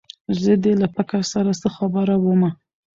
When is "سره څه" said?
1.33-1.67